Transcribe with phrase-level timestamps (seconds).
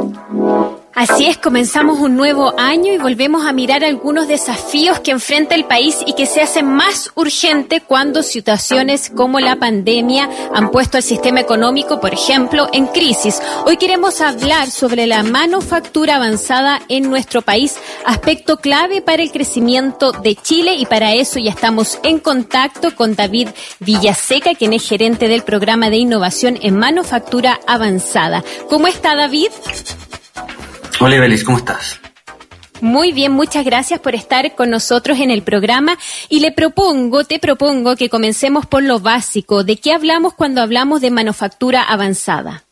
[0.00, 5.54] Música Así es, comenzamos un nuevo año y volvemos a mirar algunos desafíos que enfrenta
[5.54, 10.96] el país y que se hacen más urgentes cuando situaciones como la pandemia han puesto
[10.96, 13.40] al sistema económico, por ejemplo, en crisis.
[13.64, 20.10] Hoy queremos hablar sobre la manufactura avanzada en nuestro país, aspecto clave para el crecimiento
[20.10, 25.28] de Chile y para eso ya estamos en contacto con David Villaseca, quien es gerente
[25.28, 28.42] del programa de innovación en manufactura avanzada.
[28.68, 29.50] ¿Cómo está David?
[31.00, 32.00] Hola, Belis, ¿cómo estás?
[32.80, 35.96] Muy bien, muchas gracias por estar con nosotros en el programa
[36.28, 39.62] y le propongo, te propongo que comencemos por lo básico.
[39.62, 42.64] ¿De qué hablamos cuando hablamos de manufactura avanzada?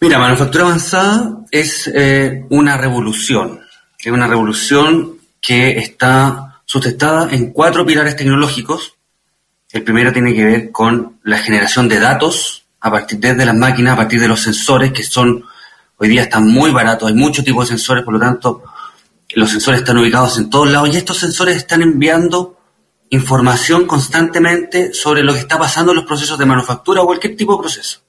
[0.00, 3.60] Mira, manufactura avanzada es eh, una revolución,
[3.98, 8.94] es una revolución que está sustentada en cuatro pilares tecnológicos.
[9.70, 13.94] El primero tiene que ver con la generación de datos a partir de las máquinas,
[13.94, 15.44] a partir de los sensores que son
[15.96, 18.62] Hoy día están muy baratos, hay muchos tipos de sensores, por lo tanto,
[19.34, 22.58] los sensores están ubicados en todos lados y estos sensores están enviando
[23.10, 27.56] información constantemente sobre lo que está pasando en los procesos de manufactura o cualquier tipo
[27.56, 28.00] de proceso.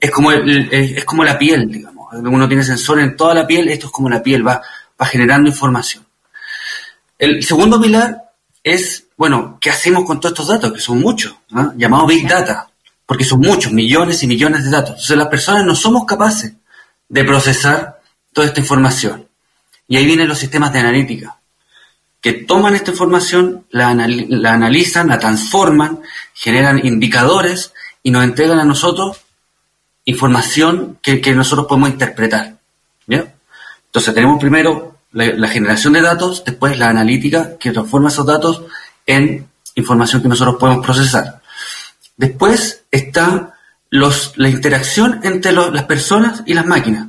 [0.00, 2.08] Es como, es como la piel, digamos.
[2.12, 4.60] Uno tiene sensores en toda la piel, esto es como la piel, va,
[5.00, 6.04] va generando información.
[7.18, 8.30] El segundo pilar
[8.62, 10.72] es, bueno, ¿qué hacemos con todos estos datos?
[10.72, 11.72] Que son muchos, ¿no?
[11.76, 12.68] llamados Big Data,
[13.06, 14.90] porque son muchos, millones y millones de datos.
[14.90, 16.52] Entonces las personas no somos capaces
[17.08, 18.00] de procesar
[18.32, 19.28] toda esta información.
[19.88, 21.38] Y ahí vienen los sistemas de analítica,
[22.20, 26.00] que toman esta información, la, analizan, la transforman,
[26.34, 29.20] generan indicadores y nos entregan a nosotros
[30.04, 32.56] información que, nosotros podemos interpretar.
[33.08, 38.62] Entonces tenemos primero la, la, generación de datos, después la analítica que transforma esos datos
[39.06, 41.40] en información que nosotros podemos procesar.
[42.16, 43.55] Después está
[43.90, 47.08] los, la interacción entre las personas y las máquinas.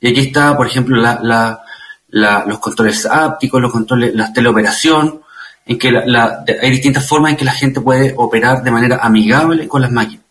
[0.00, 1.62] Y aquí está, por ejemplo, la,
[2.08, 5.22] los controles ápticos, los controles, la teleoperación,
[5.66, 9.80] en que hay distintas formas en que la gente puede operar de manera amigable con
[9.80, 10.24] las máquinas.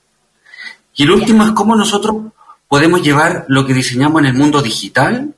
[0.95, 2.15] Y el último es cómo nosotros
[2.67, 5.33] podemos llevar lo que diseñamos en el mundo digital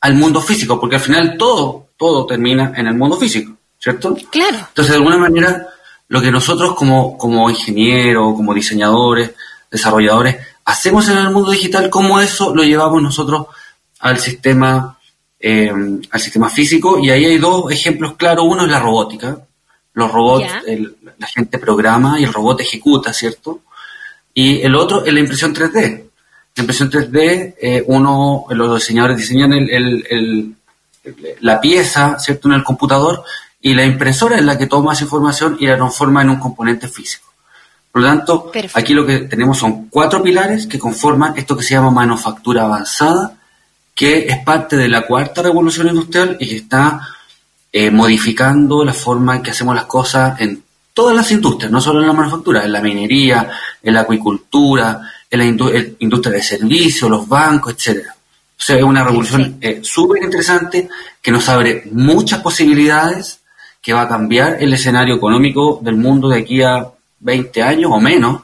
[0.00, 4.16] al mundo físico, porque al final todo, todo termina en el mundo físico, ¿cierto?
[4.30, 4.58] Claro.
[4.68, 5.68] Entonces, de alguna manera,
[6.08, 9.32] lo que nosotros como, como ingenieros, como diseñadores,
[9.70, 13.46] desarrolladores, hacemos en el mundo digital, cómo eso lo llevamos nosotros
[14.00, 14.98] al sistema,
[15.38, 15.72] eh,
[16.10, 16.98] al sistema físico.
[16.98, 18.44] Y ahí hay dos ejemplos claros.
[18.46, 19.38] Uno es la robótica.
[19.94, 20.52] Los robots,
[21.18, 23.60] la gente programa y el robot ejecuta, ¿cierto?
[24.34, 26.04] Y el otro es la impresión 3D.
[26.54, 30.54] La impresión 3D, eh, uno, los diseñadores diseñan el,
[31.40, 33.24] la pieza, ¿cierto?, en el computador
[33.60, 36.88] y la impresora es la que toma esa información y la transforma en un componente
[36.88, 37.32] físico.
[37.96, 41.72] Por lo tanto, aquí lo que tenemos son cuatro pilares que conforman esto que se
[41.72, 43.38] llama manufactura avanzada,
[43.94, 47.00] que es parte de la cuarta revolución industrial y que está
[47.72, 50.62] eh, modificando la forma en que hacemos las cosas en
[50.92, 53.48] todas las industrias, no solo en la manufactura, en la minería,
[53.82, 55.46] en la acuicultura, en la
[55.98, 58.14] industria de servicios, los bancos, etcétera.
[58.14, 60.90] O sea, es una revolución eh, súper interesante
[61.22, 63.40] que nos abre muchas posibilidades,
[63.80, 66.90] que va a cambiar el escenario económico del mundo de aquí a
[67.20, 68.42] 20 años o menos,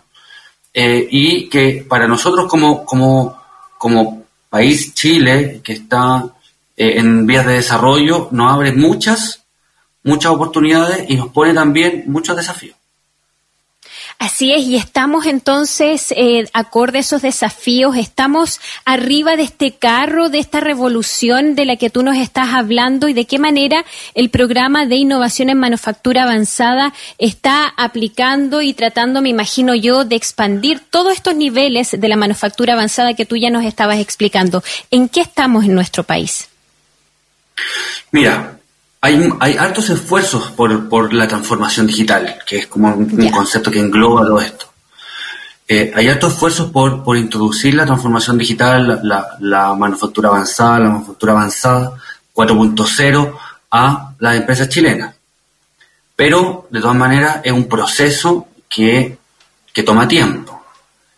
[0.75, 3.41] eh, y que para nosotros como, como,
[3.78, 6.25] como país Chile, que está
[6.77, 9.44] eh, en vías de desarrollo, nos abre muchas,
[10.03, 12.77] muchas oportunidades y nos pone también muchos desafíos.
[14.19, 20.28] Así es, y estamos entonces, eh, acorde a esos desafíos, estamos arriba de este carro,
[20.28, 23.84] de esta revolución de la que tú nos estás hablando y de qué manera
[24.15, 30.17] el programa de innovación en manufactura avanzada está aplicando y tratando, me imagino yo, de
[30.17, 34.62] expandir todos estos niveles de la manufactura avanzada que tú ya nos estabas explicando.
[34.91, 36.49] ¿En qué estamos en nuestro país?
[38.11, 38.59] Mira,
[39.05, 43.81] hay, hay hartos esfuerzos por, por la transformación digital, que es como un, concepto que
[43.81, 44.67] engloba todo esto.
[45.67, 50.91] Eh, hay hartos esfuerzos por, por introducir la transformación digital, la, la manufactura avanzada, la
[50.91, 51.94] manufactura avanzada
[52.32, 53.38] 4.0
[53.73, 55.17] a las empresas chilenas.
[56.15, 59.19] Pero, de todas maneras, es un proceso que,
[59.73, 60.62] que toma tiempo.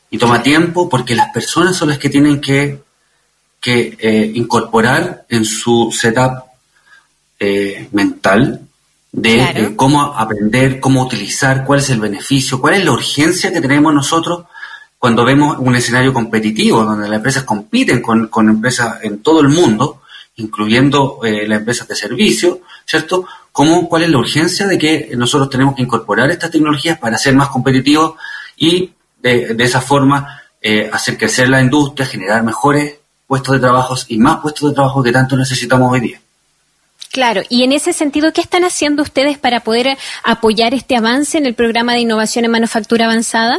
[0.09, 2.83] Y toma tiempo porque las personas son las que tienen que,
[3.61, 6.44] que eh, incorporar en su setup
[7.39, 8.61] eh, mental
[9.13, 13.61] de eh, cómo aprender, cómo utilizar, cuál es el beneficio, cuál es la urgencia que
[13.61, 14.47] tenemos nosotros
[14.99, 20.01] cuando vemos un escenario competitivo donde las empresas compiten con, empresas en todo el mundo,
[20.37, 23.27] incluyendo eh, las empresas de servicio, ¿cierto?
[23.53, 27.35] ¿Cómo, ¿Cuál es la urgencia de que nosotros tenemos que incorporar estas tecnologías para ser
[27.35, 28.15] más competitivos
[28.57, 28.93] y
[29.23, 32.95] de, esa forma eh, hacer crecer la industria, generar mejores
[33.27, 36.21] puestos de trabajo y más puestos de trabajo que tanto necesitamos hoy día.
[37.15, 41.47] Claro, y en ese sentido, ¿qué están haciendo ustedes para poder apoyar este avance en
[41.47, 43.57] el programa de innovación en manufactura avanzada?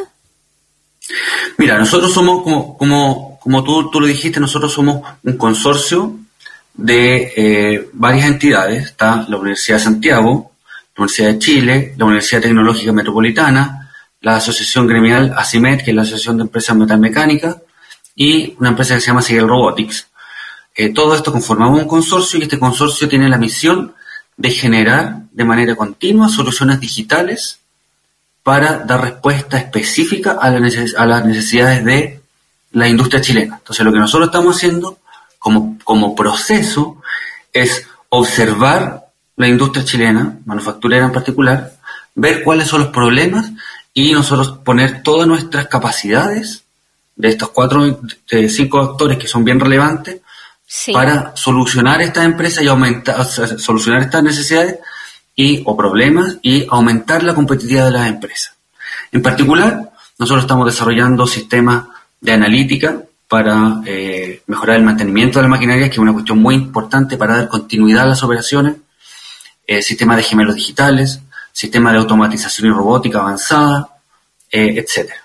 [1.58, 6.18] Mira, nosotros somos, como, como, como tú, tú lo dijiste, nosotros somos un consorcio
[6.74, 8.88] de eh, varias entidades.
[8.88, 10.52] Está la Universidad de Santiago,
[10.98, 16.02] la Universidad de Chile, la Universidad Tecnológica Metropolitana, la Asociación Gremial ACIMET, que es la
[16.02, 17.56] Asociación de Empresas Metalmecánicas,
[18.18, 20.10] y una empresa que se llama Sigel Robotics.
[20.76, 23.96] Eh, todo esto conformamos un consorcio y este consorcio tiene la misión
[24.36, 27.60] de generar de manera continua soluciones digitales
[28.44, 32.20] para dar respuesta específica a, a las necesidades de
[32.74, 33.56] la industria chilena.
[33.58, 35.00] Entonces lo que nosotros estamos haciendo
[35.40, 36.98] como, proceso
[37.54, 39.06] es observar
[39.38, 41.74] la industria chilena, manufacturera en particular,
[42.16, 43.52] ver cuáles son los problemas
[43.94, 46.64] y nosotros poner todas nuestras capacidades
[47.16, 48.00] de estos cuatro,
[48.50, 50.22] cinco actores que son bien relevantes
[50.94, 54.80] para solucionar estas empresas y aumentar, solucionar estas necesidades
[55.36, 58.54] y o problemas y aumentar la competitividad de las empresas.
[59.12, 61.86] En particular, nosotros estamos desarrollando sistemas
[62.22, 66.56] de analítica para eh, mejorar el mantenimiento de la maquinaria, que es una cuestión muy
[66.56, 68.76] importante para dar continuidad a las operaciones,
[69.68, 71.20] eh, sistemas de gemelos digitales,
[71.52, 73.90] sistemas de automatización y robótica avanzada,
[74.52, 75.25] eh, etcétera.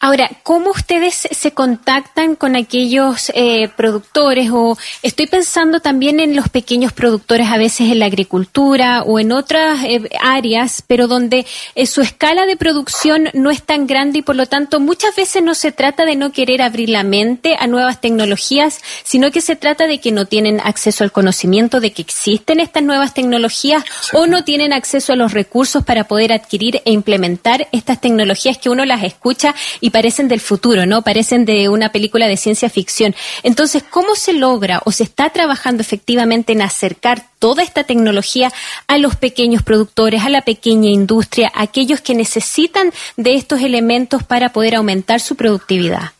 [0.00, 4.48] Ahora, ¿cómo ustedes se contactan con aquellos eh, productores?
[4.52, 9.32] O estoy pensando también en los pequeños productores, a veces en la agricultura o en
[9.32, 14.22] otras eh, áreas, pero donde eh, su escala de producción no es tan grande y
[14.22, 17.66] por lo tanto muchas veces no se trata de no querer abrir la mente a
[17.66, 22.02] nuevas tecnologías, sino que se trata de que no tienen acceso al conocimiento de que
[22.02, 26.92] existen estas nuevas tecnologías o no tienen acceso a los recursos para poder adquirir e
[26.92, 31.00] implementar estas tecnologías que uno las escucha y y parecen del futuro, ¿no?
[31.00, 33.14] Parecen de una película de ciencia ficción.
[33.42, 38.52] Entonces, ¿cómo se logra o se está trabajando efectivamente en acercar toda esta tecnología
[38.86, 44.22] a los pequeños productores, a la pequeña industria, a aquellos que necesitan de estos elementos
[44.22, 46.12] para poder aumentar su productividad?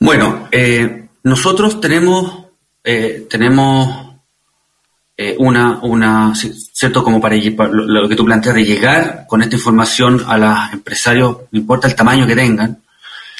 [0.00, 2.46] Bueno, eh, nosotros tenemos,
[2.82, 4.03] eh, tenemos
[5.16, 7.04] eh, una, una, ¿cierto?
[7.04, 11.58] Como para, lo, que tú planteas de llegar con esta información a los empresarios, no
[11.58, 12.78] importa el tamaño que tengan.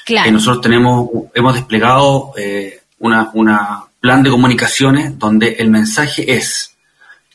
[0.04, 0.30] Claro.
[0.32, 6.76] nosotros tenemos, hemos desplegado eh, una, una plan de comunicaciones donde el mensaje es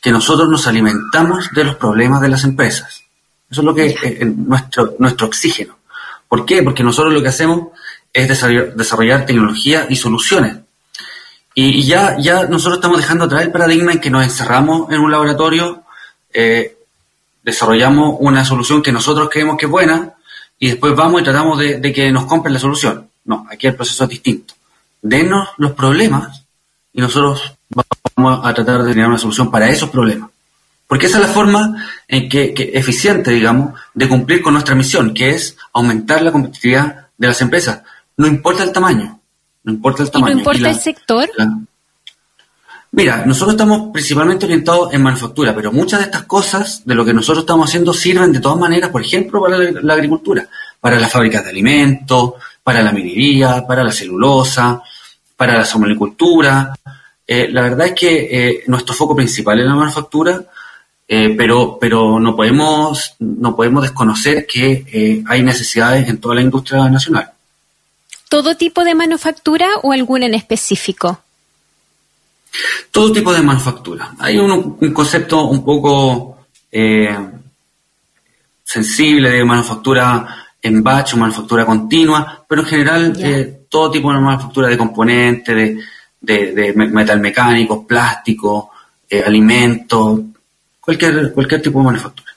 [0.00, 3.02] que nosotros nos alimentamos de los problemas de las empresas.
[3.50, 5.76] Eso es lo que es nuestro, nuestro oxígeno.
[6.28, 6.62] ¿Por qué?
[6.62, 7.68] Porque nosotros lo que hacemos
[8.12, 10.58] es desarrollar tecnología y soluciones
[11.54, 15.10] y, ya, ya nosotros estamos dejando atrás el paradigma en que nos encerramos en un
[15.10, 15.82] laboratorio,
[16.32, 16.76] eh,
[17.42, 20.14] desarrollamos una solución que nosotros creemos que es buena
[20.58, 23.08] y después vamos y tratamos de, que nos compren la solución.
[23.24, 24.54] No, aquí el proceso es distinto.
[25.02, 26.44] Denos los problemas
[26.92, 27.54] y nosotros
[28.14, 30.30] vamos a tratar de tener una solución para esos problemas.
[30.86, 35.30] Porque esa es la forma en que, eficiente, digamos, de cumplir con nuestra misión, que
[35.30, 37.82] es aumentar la competitividad de las empresas.
[38.16, 39.19] No importa el tamaño.
[39.64, 40.32] No importa el tamaño.
[40.32, 41.28] ¿Y no importa el sector?
[42.92, 47.14] Mira, nosotros estamos principalmente orientados en manufactura, pero muchas de estas cosas, de lo que
[47.14, 50.48] nosotros estamos haciendo, sirven de todas maneras, por ejemplo, para la, agricultura,
[50.80, 52.32] para las fábricas de alimentos,
[52.64, 54.82] para la minería, para la celulosa,
[55.36, 56.74] para la somalicultura.
[57.24, 60.42] Eh, la verdad es que eh, nuestro foco principal es la manufactura,
[61.06, 66.88] eh, pero, pero no, podemos, no podemos desconocer que hay necesidades en toda la industria
[66.88, 67.30] nacional
[68.30, 71.20] todo tipo de manufactura o alguna en específico?
[72.90, 74.14] Todo tipo de manufactura.
[74.20, 77.18] Hay un, concepto un poco eh,
[78.64, 84.20] sensible de manufactura en batch o manufactura continua, pero en general eh, todo tipo de
[84.20, 85.56] manufactura de componentes,
[86.20, 88.66] de, de, metalmecánicos, plásticos,
[89.08, 90.20] eh, alimentos,
[90.80, 92.29] cualquier, cualquier tipo de manufactura.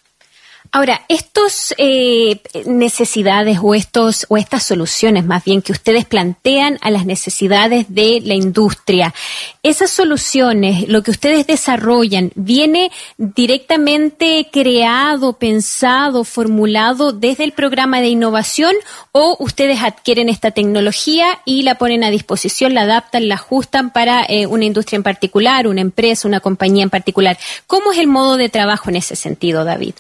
[0.76, 6.90] Ahora, estas eh, necesidades o estos o estas soluciones, más bien que ustedes plantean a
[6.90, 9.14] las necesidades de la industria,
[9.62, 18.08] esas soluciones, lo que ustedes desarrollan, viene directamente creado, pensado, formulado desde el programa de
[18.08, 18.74] innovación
[19.12, 24.26] o ustedes adquieren esta tecnología y la ponen a disposición, la adaptan, la ajustan para
[24.28, 27.38] eh, una industria en particular, una empresa, una compañía en particular.
[27.68, 29.94] ¿Cómo es el modo de trabajo en ese sentido, David?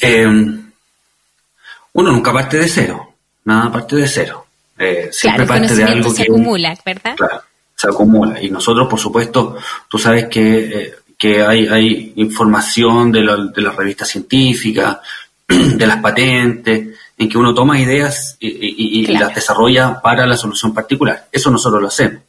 [0.00, 0.26] Eh,
[1.94, 3.14] uno nunca parte de cero,
[3.44, 4.46] nada parte de cero.
[4.78, 7.14] Eh, siempre parte de algo se acumula, ¿verdad?
[7.16, 7.42] Claro,
[7.76, 8.42] se acumula.
[8.42, 9.56] Y nosotros, por supuesto,
[9.88, 14.98] tú sabes que, eh, hay, hay información de, la, de las revistas científicas,
[15.46, 16.88] de las patentes,
[17.22, 21.28] en que uno toma ideas y, las desarrolla para la solución particular.
[21.30, 22.22] Eso nosotros lo hacemos.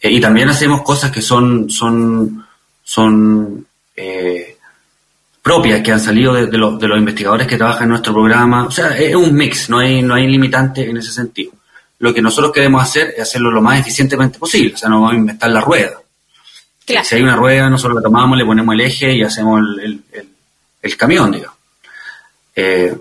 [0.00, 2.46] Eh, y también hacemos cosas que son, son,
[2.82, 3.66] son
[3.96, 4.51] eh,
[5.42, 8.64] propias, que han salido de, los, de los investigadores que trabajan en nuestro programa.
[8.64, 11.52] O sea, es un mix, no hay, no hay limitante en ese sentido.
[11.98, 15.12] Lo que nosotros queremos hacer es hacerlo lo más eficientemente posible, o sea, no vamos
[15.12, 16.02] a inventar la rueda.
[16.86, 20.02] Si hay una rueda, nosotros la tomamos, le ponemos el eje y hacemos el,
[20.82, 21.56] el, camión, digamos.
[22.54, 22.94] Eh,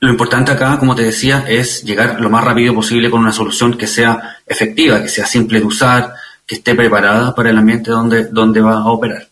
[0.00, 3.78] lo importante acá, como te decía, es llegar lo más rápido posible con una solución
[3.78, 6.12] que sea efectiva, que sea simple de usar,
[6.46, 9.28] que esté preparada para el ambiente donde, donde va a operar.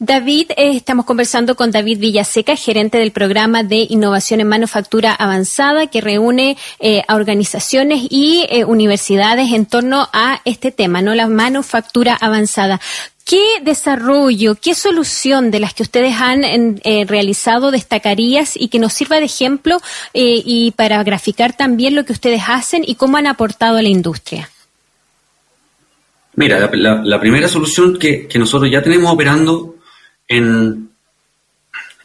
[0.00, 5.86] David, eh, estamos conversando con David Villaseca, gerente del programa de innovación en manufactura avanzada,
[5.86, 11.14] que reúne eh, a organizaciones y eh, universidades en torno a este tema, ¿no?
[11.14, 12.80] La manufactura avanzada.
[13.24, 18.92] ¿Qué desarrollo, qué solución de las que ustedes han eh, realizado destacarías y que nos
[18.92, 19.80] sirva de ejemplo
[20.12, 24.50] y para graficar también lo que ustedes hacen y cómo han aportado a la industria?
[26.36, 29.73] Mira, la, primera solución que, nosotros ya tenemos operando
[30.28, 30.90] en,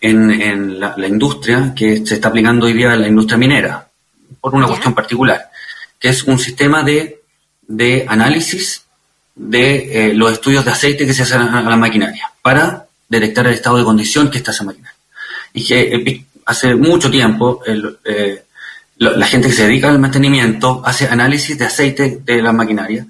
[0.02, 3.90] en, la, industria, que se está aplicando hoy día en la industria minera,
[4.42, 5.50] por una cuestión particular,
[6.00, 7.22] que es un sistema de,
[7.68, 8.84] de análisis
[9.36, 13.54] de eh, los estudios de aceite que se hacen a la maquinaria para detectar el
[13.54, 14.98] estado de condición que está esa maquinaria.
[15.54, 18.44] Y que eh, hace mucho tiempo eh,
[18.98, 23.06] la gente que se dedica al mantenimiento hace análisis de aceite de la maquinaria,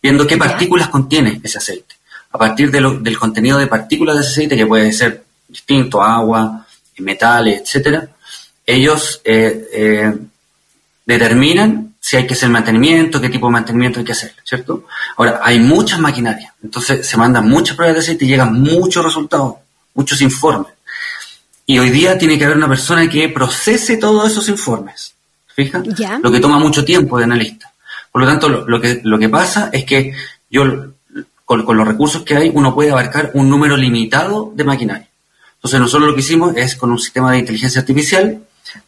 [0.00, 1.96] viendo qué partículas contiene ese aceite.
[2.32, 6.66] A partir de del contenido de partículas de ese aceite, que puede ser distinto, agua,
[6.98, 8.08] metales, etcétera,
[8.64, 9.20] ellos
[11.04, 14.86] determinan si hay que hacer mantenimiento, qué tipo de mantenimiento hay que hacer, ¿cierto?
[15.16, 19.54] Ahora, hay muchas maquinarias, entonces se mandan muchas pruebas de aceite y llegan muchos resultados,
[19.94, 20.72] muchos informes.
[21.64, 25.14] Y hoy día tiene que haber una persona que procese todos esos informes,
[25.54, 25.80] ¿fija?
[26.20, 27.72] Lo que toma mucho tiempo de analista.
[28.10, 30.12] Por lo tanto, lo, que, lo que pasa es que
[30.50, 30.64] yo,
[31.44, 35.08] con, con los recursos que hay, uno puede abarcar un número limitado de maquinaria.
[35.56, 38.42] Entonces, nosotros lo que hicimos es, con un sistema de inteligencia artificial,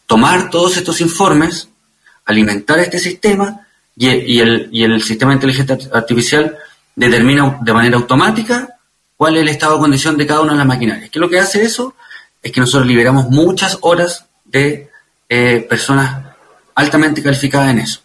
[0.05, 1.69] tomar todos estos informes,
[2.25, 6.57] alimentar este sistema y, el, y el sistema de inteligencia artificial
[6.95, 8.77] determina de manera automática
[9.17, 11.09] cuál es el estado de condición de cada una de las maquinarias.
[11.09, 11.93] ¿Qué es lo que hace eso?
[12.41, 14.89] Es que nosotros liberamos muchas horas de
[15.29, 16.23] eh, personas
[16.75, 18.01] altamente calificadas en eso.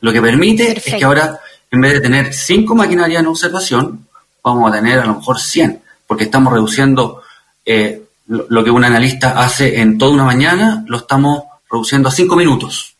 [0.00, 1.38] Lo que permite es que ahora,
[1.70, 4.06] en vez de tener cinco maquinarias en observación,
[4.42, 7.22] vamos a tener a lo mejor 100, porque estamos reduciendo
[7.64, 12.36] eh, lo, que un analista hace en toda una mañana, lo estamos reduciendo a cinco
[12.36, 12.94] minutos.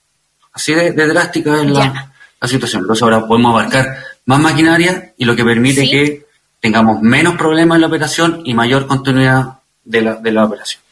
[0.52, 2.12] Así de, drástica es la,
[2.46, 2.82] situación.
[2.82, 3.96] Entonces ahora podemos abarcar
[4.26, 6.26] más maquinaria y lo que permite que
[6.60, 10.82] tengamos menos problemas en la operación y mayor continuidad de la, de la operación.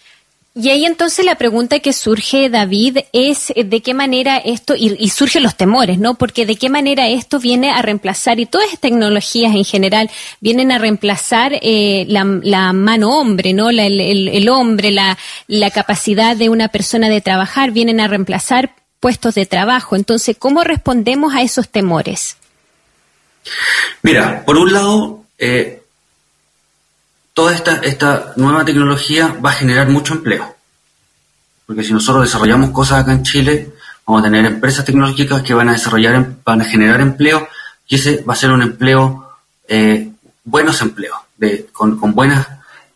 [0.54, 5.44] Y ahí entonces la pregunta que surge, David, es de qué manera esto, y, surgen
[5.44, 6.14] los temores, ¿no?
[6.14, 10.72] Porque de qué manera esto viene a reemplazar, y todas estas tecnologías en general vienen
[10.72, 13.70] a reemplazar eh, la, mano hombre, ¿no?
[13.70, 19.36] el, el, hombre, la, la capacidad de una persona de trabajar, vienen a reemplazar puestos
[19.36, 19.96] de trabajo.
[19.96, 22.36] Entonces, ¿cómo respondemos a esos temores?
[24.02, 25.82] Mira, por un lado, eh,
[27.38, 30.56] toda esta, esta nueva tecnología va a generar mucho empleo.
[31.66, 35.68] Porque si nosotros desarrollamos cosas acá en Chile, vamos a tener empresas tecnológicas que van
[35.68, 37.48] a desarrollar, van a generar empleo
[37.86, 39.34] y ese va a ser un empleo,
[39.68, 40.10] eh,
[40.42, 42.44] buenos empleos, de, con, buenas,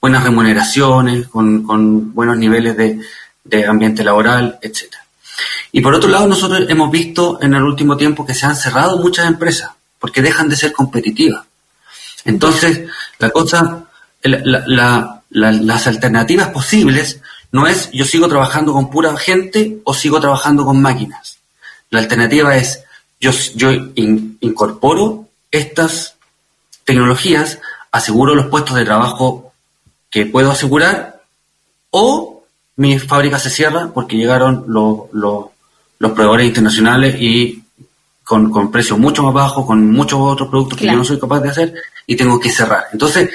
[0.01, 2.99] buenas remuneraciones, con, buenos niveles de,
[3.45, 5.05] de ambiente laboral, etcétera.
[5.71, 8.99] Y por otro lado, nosotros hemos visto en el último tiempo que se han cerrado
[8.99, 9.71] muchas empresas
[10.01, 11.45] porque dejan de ser competitivas.
[12.25, 12.89] Entonces,
[13.21, 13.85] la cosa,
[14.23, 20.81] las alternativas posibles no es yo sigo trabajando con pura gente o sigo trabajando con
[20.81, 21.39] máquinas.
[21.91, 22.85] La alternativa es
[23.21, 23.71] yo, yo
[24.41, 26.17] incorporo estas
[26.85, 27.59] tecnologías,
[27.93, 29.53] aseguro los puestos de trabajo
[30.11, 31.23] que puedo asegurar
[31.91, 32.45] o
[32.77, 35.47] mi fábrica se cierra porque llegaron los, los,
[35.99, 37.63] los proveedores internacionales y
[38.25, 41.41] con, con precios mucho más bajos, con muchos otros productos que yo no soy capaz
[41.41, 41.75] de hacer
[42.07, 42.87] y tengo que cerrar.
[42.93, 43.31] Entonces,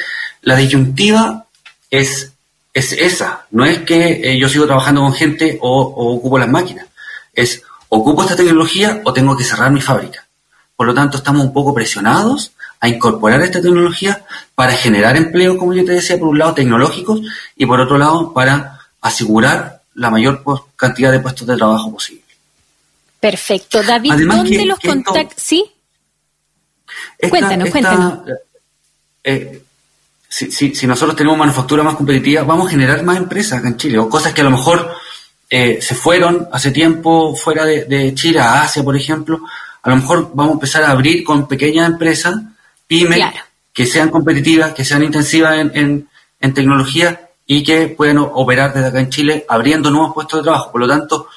[0.47, 1.45] la disyuntiva
[1.91, 2.31] es,
[2.73, 3.45] es esa.
[3.51, 6.87] No es que eh, yo sigo trabajando con gente o, ocupo las máquinas.
[7.33, 10.25] Es ocupo esta tecnología o tengo que cerrar mi fábrica.
[10.73, 14.23] Por lo tanto, estamos un poco presionados a incorporar esta tecnología
[14.55, 17.19] para generar empleo, como yo te decía, por un lado tecnológicos
[17.57, 20.45] y por otro lado para asegurar la mayor
[20.77, 22.23] cantidad de puestos de trabajo posible.
[23.19, 23.83] Perfecto.
[23.83, 25.43] David, ¿dónde los contactos?
[25.43, 25.65] ¿Sí?
[27.29, 28.19] cuéntanos, cuéntanos.
[29.25, 29.61] Eh,
[30.29, 34.09] si, nosotros tenemos manufactura más competitiva, vamos a generar más empresas acá en Chile, o
[34.09, 34.91] cosas que a lo mejor
[35.49, 39.41] eh, se fueron hace tiempo fuera de, Chile, a Asia, por ejemplo,
[39.81, 42.35] a lo mejor vamos a empezar a abrir con pequeñas empresas,
[42.85, 43.23] pymes,
[43.71, 46.07] que sean competitivas, que sean intensivas en,
[46.41, 50.71] en, tecnología y que puedan operar desde acá en Chile abriendo nuevos puestos de trabajo.
[50.71, 51.29] Por lo tanto,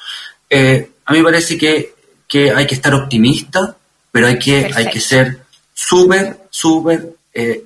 [0.49, 1.95] eh, a mí me parece que,
[2.27, 3.75] que, hay que estar optimista,
[4.11, 7.65] pero hay que, hay que ser súper, súper, eh,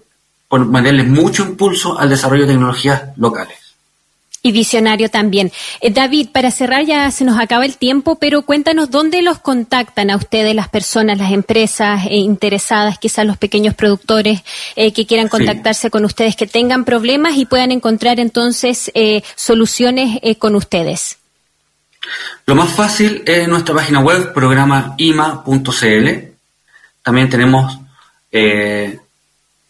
[0.60, 3.66] ponerle mucho impulso al desarrollo de tecnologías locales.
[4.46, 5.52] Y visionario también.
[5.82, 10.12] Eh, David, para cerrar ya se nos acaba el tiempo, pero cuéntanos dónde los contactan
[10.12, 14.44] a ustedes las personas, las empresas eh, interesadas, quizás los pequeños productores
[14.76, 18.92] eh, que quieran contactarse con ustedes, que tengan problemas y puedan encontrar entonces
[19.36, 21.18] soluciones con ustedes.
[22.46, 26.10] Lo más fácil es nuestra página web, programaima.cl.
[27.02, 27.80] También tenemos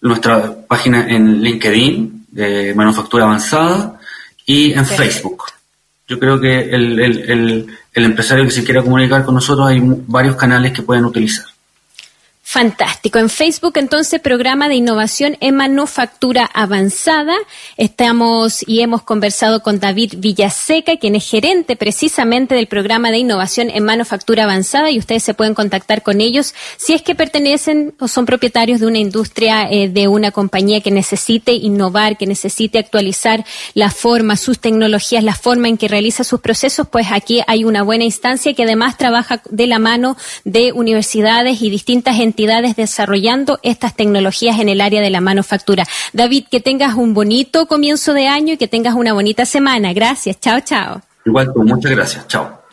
[0.07, 4.00] nuestra página en LinkedIn de manufactura avanzada
[4.45, 5.45] y en Facebook.
[6.07, 10.35] Yo creo que el, el, el, empresario que se quiera comunicar con nosotros hay varios
[10.35, 11.45] canales que pueden utilizar.
[12.47, 13.17] Fantástico.
[13.17, 17.35] En Facebook, entonces, programa de innovación en manufactura avanzada.
[17.75, 23.71] Estamos y hemos conversado con David Villaseca, quien es gerente precisamente del programa de innovación
[23.71, 28.07] en manufactura avanzada y ustedes se pueden contactar con ellos si es que pertenecen o
[28.07, 33.43] son propietarios de una industria, eh, de una compañía que necesite innovar, que necesite actualizar
[33.73, 37.81] la forma, sus tecnologías, la forma en que realiza sus procesos, pues aquí hay una
[37.81, 43.60] buena instancia que además trabaja de la mano de universidades y distintas entidades entidades desarrollando
[43.63, 45.88] estas tecnologías en el área de la manufactura.
[46.12, 49.94] David, que tengas un bonito comienzo de año y que tengas una bonita semana.
[49.94, 50.38] Gracias.
[50.42, 51.01] Chao, chao.
[51.25, 52.27] Igual, muchas gracias.
[52.27, 52.64] Chao.